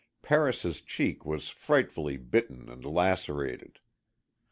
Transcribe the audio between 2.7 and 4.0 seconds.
lacerated.